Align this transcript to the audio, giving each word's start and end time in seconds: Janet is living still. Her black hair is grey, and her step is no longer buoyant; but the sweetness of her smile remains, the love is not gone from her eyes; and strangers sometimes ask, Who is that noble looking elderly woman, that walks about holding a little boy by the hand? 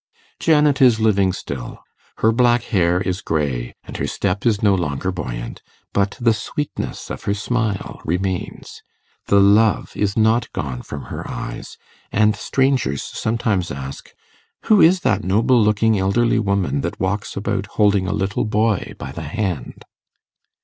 Janet 0.39 0.81
is 0.81 0.99
living 0.99 1.31
still. 1.31 1.77
Her 2.25 2.31
black 2.31 2.63
hair 2.63 2.99
is 3.01 3.21
grey, 3.21 3.75
and 3.83 3.97
her 3.97 4.07
step 4.07 4.47
is 4.47 4.63
no 4.63 4.73
longer 4.73 5.11
buoyant; 5.11 5.61
but 5.93 6.17
the 6.19 6.33
sweetness 6.33 7.11
of 7.11 7.25
her 7.25 7.35
smile 7.35 8.01
remains, 8.03 8.81
the 9.27 9.39
love 9.39 9.91
is 9.95 10.17
not 10.17 10.51
gone 10.53 10.81
from 10.81 11.03
her 11.13 11.29
eyes; 11.29 11.77
and 12.11 12.35
strangers 12.35 13.03
sometimes 13.03 13.69
ask, 13.69 14.09
Who 14.63 14.81
is 14.81 15.01
that 15.01 15.23
noble 15.23 15.61
looking 15.61 15.99
elderly 15.99 16.39
woman, 16.39 16.81
that 16.81 16.99
walks 16.99 17.35
about 17.37 17.67
holding 17.77 18.07
a 18.07 18.11
little 18.11 18.45
boy 18.45 18.93
by 18.97 19.11
the 19.11 19.21
hand? 19.21 19.85